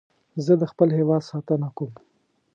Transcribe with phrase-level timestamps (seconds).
[0.45, 1.91] زه د خپل هېواد ساتنه کوم